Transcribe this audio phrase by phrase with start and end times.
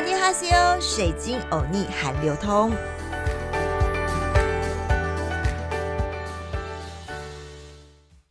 [0.00, 2.72] 阿尼哈西欧，水晶欧尼韩流通。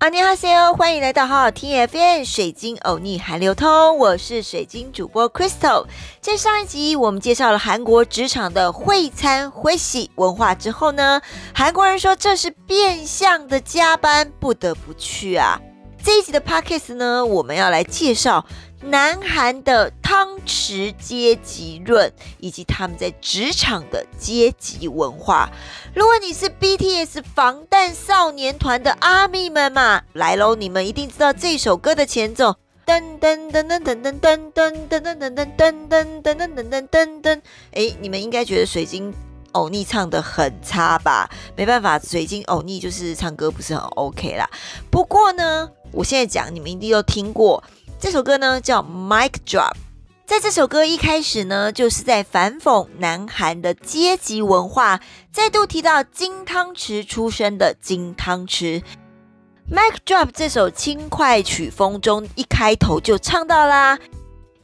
[0.00, 3.96] 阿尼哈西欧，欢迎来到好好听 FM，水晶欧尼韩流通。
[3.96, 5.86] 我是水晶主播 Crystal。
[6.20, 11.22] 在上一集，我们介绍了韩国职场的会餐会喜文化之后呢，
[11.54, 15.58] 韩国人说这是变相的加班，不得不去啊。
[16.04, 18.44] 这一集的 Podcast 呢，我们要来介绍。
[18.84, 25.50] 南韩的汤匙阶级论，以及他们在职场的阶级文化。
[25.94, 30.54] 如果你是 BTS 防弹少年团的阿密们嘛，来喽！
[30.54, 37.40] 你们一定知道这首歌的前奏，噔噔噔噔噔噔噔噔噔噔噔噔噔噔噔噔噔噔噔。
[37.72, 39.14] 哎，你们应该觉得水晶
[39.52, 41.30] 欧尼唱得很差吧？
[41.56, 44.46] 没办法，水晶欧尼就是唱歌不是很 OK 啦。
[44.90, 47.64] 不过呢，我现在讲，你们一定都听过。
[47.98, 49.72] 这首歌呢叫《Mic Drop》，
[50.26, 55.00] 在这首歌一开始呢，就是在反讽南韩的阶级文化，
[55.32, 58.82] 再度提到金汤匙出身的金汤匙。
[59.70, 63.98] 《Mic Drop》这首轻快曲风中一开头就唱到啦，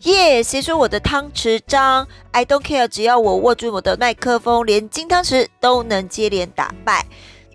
[0.00, 0.42] 耶！
[0.42, 7.06] 谁说我的汤匙脏？I don't care，只要我握住我的麦克风，连金汤匙都能接连打败。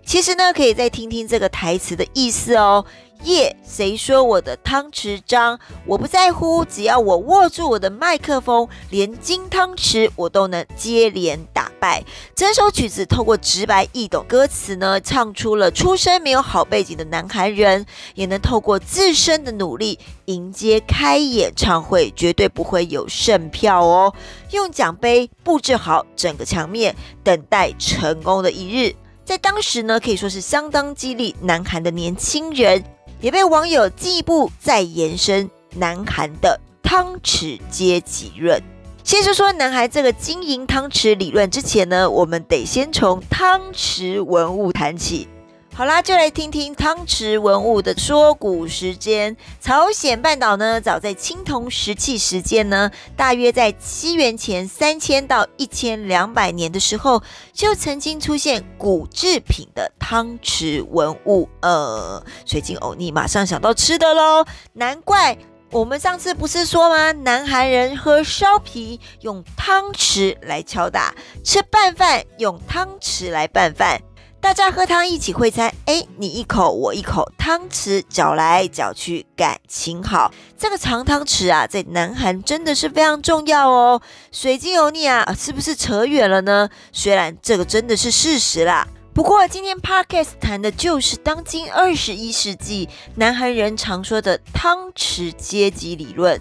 [0.04, 2.84] 其实呢，可以再听听这个台词的意思哦。
[3.24, 3.56] 耶！
[3.66, 5.58] 谁说我的汤匙脏？
[5.84, 12.04] 我不在乎，只要我握住我的麦克风，连金汤匙我都能接连打败。
[12.34, 24.14] 整首曲子透过直白易懂歌词呢，唱出了出身没有好背景的南韩人，也能透过自身的努力迎接开演唱会，绝对不会有剩票哦。
[24.52, 26.94] 用奖杯布置好整个墙面，
[27.24, 28.94] 等待成功的一日。
[29.24, 32.84] 在当时呢，可以说是相当激励南韩的年轻人。
[33.20, 38.62] 也被网友进一步再延伸南韩的汤匙阶级论。
[39.04, 45.28] 先说说南韩这个金银汤匙理论之前呢，我们得先从汤匙文物谈起。
[45.76, 49.36] 好啦，就来听听汤匙文物的说古时间。
[49.60, 57.22] 朝鲜半岛呢，早在青铜石器时间呢，大约在七元前三千到一千两百年的时候，
[57.52, 61.46] 就曾经出现古制品的汤匙文物。
[61.60, 65.36] 呃，水晶欧尼马上想到吃的喽，难怪
[65.72, 67.12] 我们上次不是说吗？
[67.12, 71.14] 南韩人喝烧皮用汤匙来敲打，
[71.44, 74.00] 吃拌饭用汤匙来拌饭。
[74.40, 80.32] 大家喝汤一起会餐，哎，你一口我一口，汤匙搅来搅去，感情好。
[80.56, 84.00] 这个长汤匙啊，在南韩真的是非常重要哦。
[84.30, 86.68] 水晶油腻啊，是不是扯远了呢？
[86.92, 96.40] 虽然这个真的是事实啦，不过今天 Podcast 谈的就是当今二十一世纪南韩人常说的汤匙阶级理论。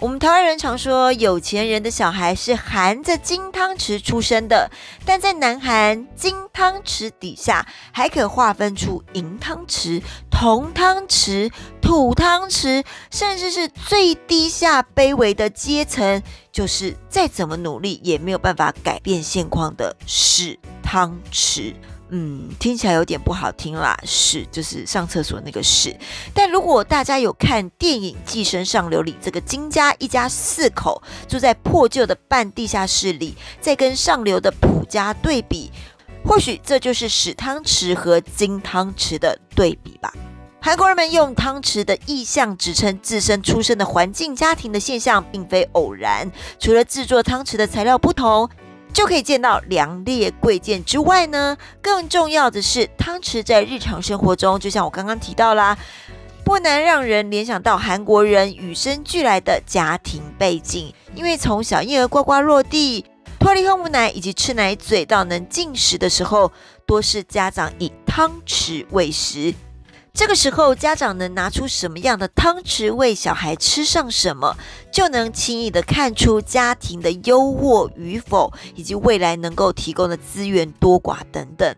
[0.00, 4.70] 我们台湾人常说，有钱人的小孩是含着金汤匙出生的，
[5.04, 11.52] 但在南韩，金汤匙底下还可划分出银汤匙、铜汤匙、
[11.82, 21.74] 土汤匙，甚至是最低下卑微的阶层，就是再怎么努力也没有办法改变现况的屎汤匙。
[22.10, 25.96] 嗯，听起来有点不好听啦，屎就是上厕所那个屎。
[26.34, 35.70] 但如果大家有看电影《寄生上流》里，这个金家一家四口住在破旧的半地下室里，再跟上流的朴家对比，
[36.24, 40.12] 或许这就是屎汤匙和金汤匙的对比吧。
[40.62, 46.30] 韩国人们用汤匙的意象指称自身出生的环境、家庭的现象，并非偶然。
[46.58, 48.46] 除了制作汤匙的材料不同，
[48.92, 55.76] 就可以见到良劣贵贱之外呢，更重要的是汤匙在日常生活中，就像我刚刚提到啦，
[56.44, 63.04] 不难让人联想到韩国人与生俱来的家庭背景，因为从小婴儿呱呱落地、
[63.38, 66.50] 脱离喝母奶以及吃奶嘴到能进食的时候，
[66.84, 69.54] 多是家长以汤匙喂食。
[70.12, 74.56] 这个时候，家长能拿出什么样的汤匙喂小孩吃上什么，
[74.92, 81.74] 就能轻易地看出家庭的优渥与否，以及未来能够提供的资源多寡等等。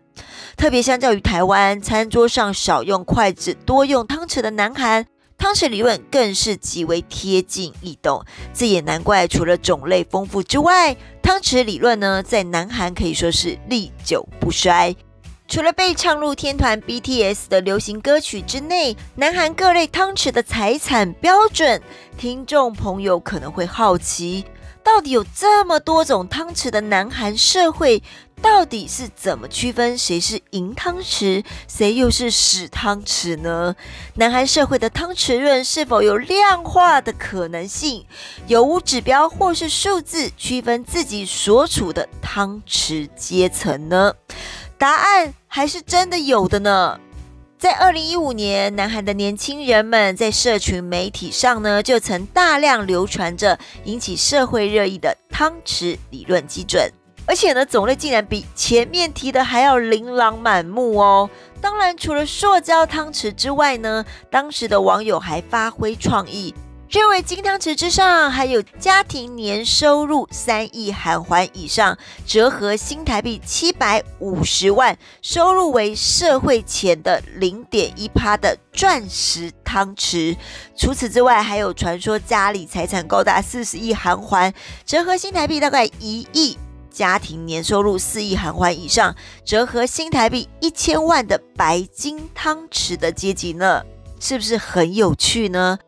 [0.57, 5.05] 特别相较于台湾，餐桌上少用筷子、多用汤匙的南韩，
[5.37, 8.25] 汤匙理论更是极为贴近易懂。
[8.53, 14.95] 这也难怪，除了种类丰富之外，汤匙理论呢，在南韩可以说是历久不衰。
[15.47, 21.81] 除了被唱入天团 BTS 的流行歌曲之内，南韩各类汤匙的财产标准，
[22.17, 24.45] 听众朋友可能会好奇，
[24.83, 28.01] 到底有这么多种汤匙的南韩社会，
[28.41, 33.75] 到底是怎么区分谁是银汤匙，谁又是屎汤匙呢？
[34.15, 38.05] 南韩社会的汤匙论是否有量化的可能性？
[38.47, 44.13] 有无指标或是数字区分自己所处的汤匙阶层呢？
[44.83, 46.99] 答案还是真的有的呢。
[47.57, 56.91] 在二零一五年，南韩的年轻人们在社群媒体上呢，就曾大量流传着引起社会热议的汤匙理论基准，
[57.25, 61.29] 而且呢，种类竟然比前面提的还要琳琅满目哦。
[61.61, 66.53] 当然，除了塑胶汤匙之外呢，当时的网友还发挥创意。
[66.93, 80.37] 认为金汤匙之上还有家庭年收入三亿韩元以上，折合新台币七百五十万，收入为社会钱的零点一趴的钻石汤匙。
[80.77, 84.53] 除此之外，还有传说家里财产高达四十亿韩元，
[84.85, 86.55] 折合新台币大概一亿，
[86.91, 93.81] 家庭年收入四亿韩元以上，折合新台币一千万的白金汤匙的阶级呢？
[94.19, 95.79] 是不是很有趣呢？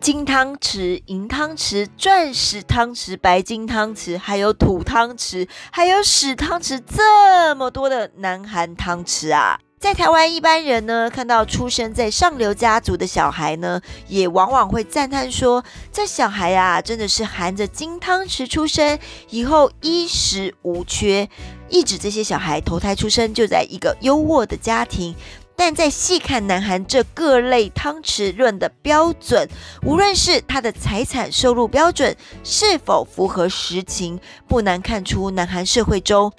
[0.00, 9.60] 金汤匙、银汤匙、钻石汤匙、白金汤匙，还有土汤匙，还有屎汤匙，这么多的南韩汤匙啊！
[9.78, 18.98] 在台湾，一般人呢看到出生在上流家族的小孩呢，也往往会赞叹说：“这小孩啊，真的是含着金汤匙出生，
[19.28, 21.28] 以后衣食无缺。”
[21.70, 25.14] 一指这些小孩投胎出生就在一个优渥的家庭。
[25.62, 29.46] 但在细看南韩这各类汤匙论的标准，
[29.82, 34.18] 无论是他的财产收入标准是否符合实情，
[34.48, 36.32] 不难看出南韩社会中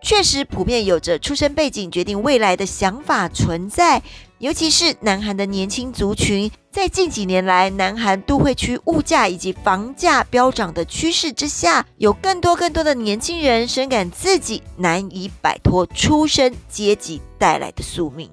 [0.00, 4.00] 确实普遍有着出生背景决定未来的想法存在。
[4.38, 18.30] 尤其是南韩的年轻族群，在近几年来南韩都会区物价以及房价飙涨的趋势之下，有更多更多的年轻人深感自己难以摆脱出身阶级带来的宿命。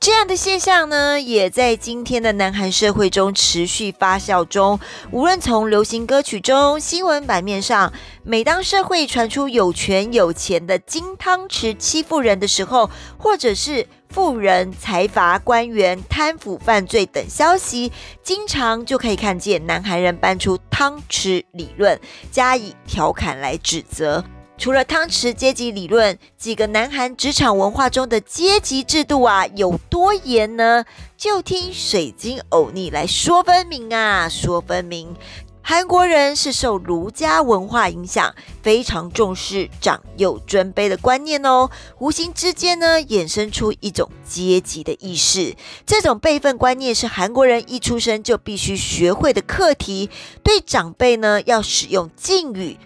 [0.00, 4.78] 这样的现象呢，也在今天的南韩社会中持续发酵中。
[5.10, 7.92] 无论从流行歌曲中、新闻版面上，
[8.22, 17.90] 每当社会传出有权有钱的金汤匙欺负人的时候，或者是富人财阀官员贪腐犯罪等消息，
[18.22, 22.00] 经常就可以看见南韩人搬出汤匙理论，
[22.30, 24.24] 加以调侃来指责。
[24.58, 30.84] 除了汤匙阶级理论，几个南韩职场文化中的阶级制度啊，有多严呢？
[31.16, 35.14] 就听水晶欧尼来说分明啊，说分明。
[35.62, 41.70] 韩国人是受儒家文化影响，非常重视长幼尊卑的观念哦，
[42.00, 45.54] 无形之间呢，衍生出一种阶级的意识。
[45.86, 50.10] 这种辈分观念是韩国人一出生就必须学会的课题。
[50.42, 52.76] 对长辈呢，要使用敬语。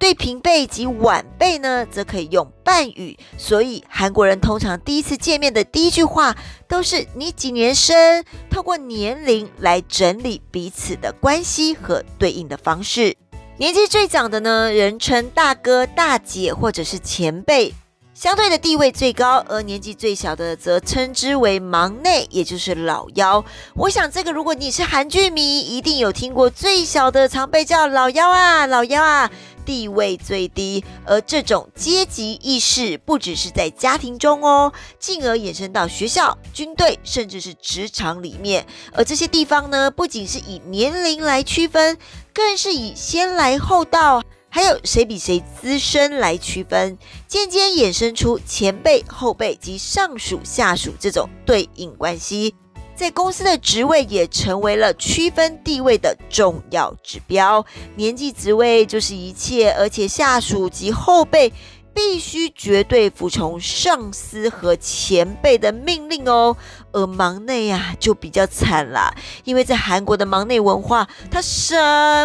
[0.00, 3.16] 对平辈及晚辈呢，则可以用半语。
[3.36, 6.34] 所以韩国人通常第一次见面的第一句话
[6.66, 13.14] 都是“你几年生”，透过年龄来整理彼此的关系和对应的方式。
[13.58, 17.74] 年纪最长的呢，人称大哥、大姐或者是前辈，
[18.14, 23.44] 相对的地位最高；而年纪最小的则称之为忙内，也就是老幺。
[23.74, 29.30] 我想这个，如果你是韩剧迷，一定有听过最小的常被叫老幺啊，老幺啊。
[29.64, 38.66] 地位最低，而这种阶级意识不只是在家庭中哦，进而衍生到学校、军队，甚至是职场里面。
[38.92, 41.98] 而这些地方呢，不仅是以年龄来区分，
[42.32, 46.98] 更是以先来后到，还有谁比谁资深来区分，
[47.28, 52.54] 渐渐衍生出前辈、后辈及上属、下属这种对应关系。
[53.00, 57.64] 在公司的职位也成为了区分地位的重要指标。
[57.96, 61.50] 年纪、职位就是一切，而且下属及后辈
[61.94, 66.54] 必须绝对服从上司和前辈的命令哦。
[66.92, 69.14] 而忙内呀、啊，就比较惨啦，
[69.44, 71.74] 因为在韩国的忙内文化，他什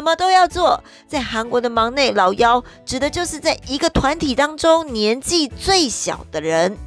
[0.01, 0.83] 么都要做。
[1.07, 6.77] 在韩国的忙内，老幺指的就是在一个团体当中年纪最小的人。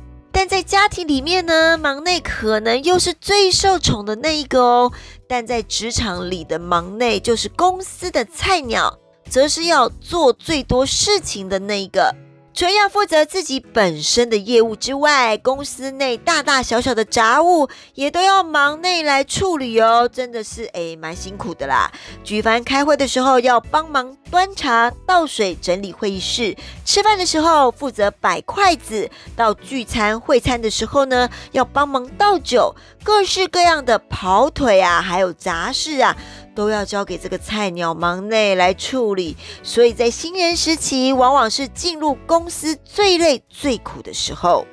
[0.41, 4.93] 但在家庭里面呢，忙内可能又是最受宠的那一个哦。
[5.29, 12.15] 但在职场里的忙内，就是公司的菜鸟，则是要做最多事情的那一个。
[12.59, 21.89] 除了要负责自己本身的业务之外，公司内大大小小的杂务也都要忙内来处理哦，真的是诶蛮辛苦的啦。
[22.25, 26.53] 举凡开会的时候要帮忙端茶倒水、整理会议室；
[26.85, 32.75] 吃饭的时候负责摆筷子；到聚餐会餐的时候呢，要帮忙倒酒。
[33.05, 36.15] 各式各样的跑腿啊，还有杂事啊。
[36.59, 44.67] 都要交给这个菜鸟忙内来处理，所以在新人时期，往往是进入公司最累、最苦的时候。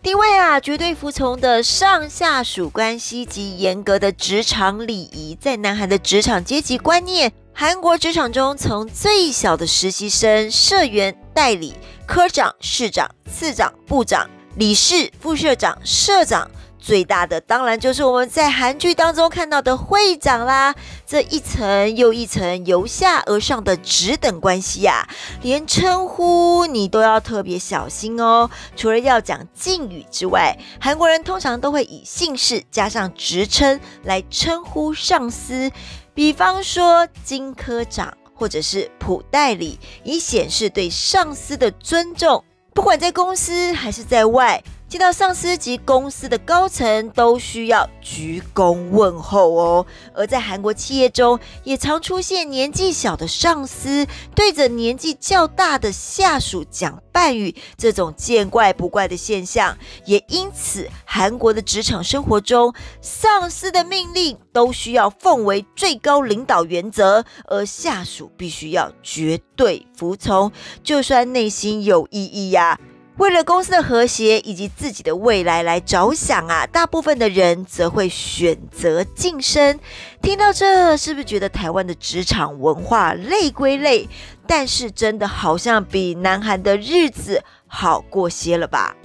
[0.00, 11.74] 另外啊，绝对服从的上下属关系及严格的职场礼仪，在南韩的职场阶级观念，韩国职场中从最小的实习生、社员、代理、
[12.06, 16.50] 科长、室长、次长、部长、理事、副社长、社长。
[16.80, 20.74] 最大的当然就是我们在韩剧当中看到的会长啦，
[21.06, 25.06] 这一层又一层由下而上的职等关系呀，
[25.42, 28.50] 连称呼你都要特别小心哦。
[28.74, 35.70] 除了要讲敬语之外，韩国人通常都会以姓氏加上职称来称呼上司，
[36.14, 42.42] 比方说金科长或者是朴代理，以显示对上司的尊重。
[42.72, 44.62] 不管在公司还是在外。
[44.90, 54.04] 见到上司及公司的高层都需要鞠躬问候哦，而在韩国企业中，也常出现年纪小的上司
[54.34, 59.78] 对着年纪较大的下属讲半语，这种见怪不怪的现象。
[60.06, 70.50] 也因此，韩国的职场生活中，上司的命令都需要奉为最高领导原则，而下属必须要绝对服从，
[70.82, 72.80] 就算内心有异议呀。
[73.20, 79.78] 为了公司的和谐以及自己的未来来着想啊，大部分的人则会选择晋升。
[80.22, 84.08] 听到这，是不是觉得台湾的职场文化累归累，
[84.46, 88.96] 但是真的好像比南韩的日子好过些了吧？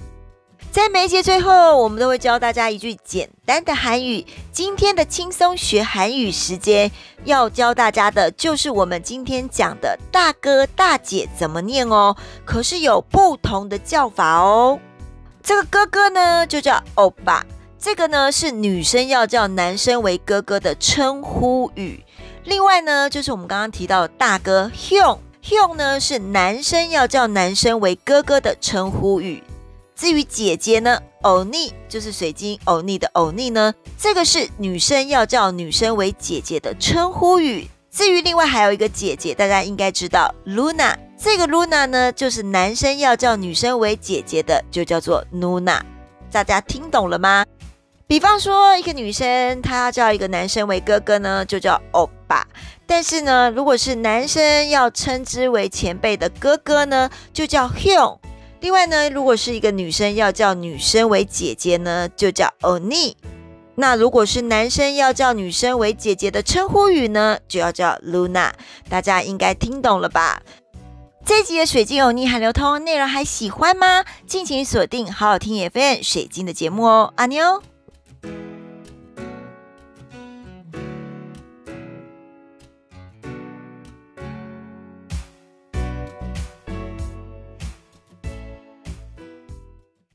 [0.76, 4.26] 在每一节最后，我们都会教大家一句简单的韩语。
[4.52, 6.92] 今天的轻松学韩语时间，
[7.24, 12.14] 要教大家的就是我们今天讲的大哥大姐怎么念哦。
[12.44, 14.78] 可是有不同的叫法哦。
[15.42, 17.42] 这个哥哥呢，就叫欧巴。
[17.78, 22.04] 这个呢，是女生要叫男生为哥哥的称呼语。
[22.44, 29.42] 另外呢，就是我们刚刚提到的大哥 Hyung，Hyung 呢是男生要叫男生为哥哥的称呼语。
[29.96, 37.66] 至于姐姐呢，欧尼就是水晶欧尼的欧尼呢，这个是女生要叫女生为姐姐的称呼语。
[37.90, 45.80] 至于另外还有一个姐姐，大家应该知道，Luna，这个 Luna 呢，就是男生要叫女生为姐姐的，就叫做 Luna。
[46.30, 47.46] 大家听懂了吗？
[48.06, 52.46] 比方说，一个女生她要叫一个男生为哥哥呢，就叫欧巴。
[52.86, 58.18] 但是呢，如果是男生要称之为前辈的哥哥呢，就叫 Hyung。
[58.60, 63.16] 另外呢，如果是一个女生要叫女生为姐姐呢，就叫欧尼。
[63.74, 68.54] 那如果是男生要叫女生为姐姐的称呼语呢，就要叫露娜。
[68.88, 70.40] 大家应该听懂了吧？
[71.24, 74.04] 这集的水晶欧尼韩流通内容还喜欢吗？
[74.26, 77.62] 敬请锁定好好听 FM 水晶的节目哦，阿妞。